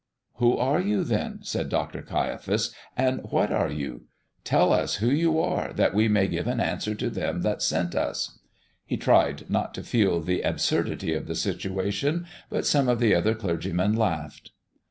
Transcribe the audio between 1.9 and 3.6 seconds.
Caiaphas; "and what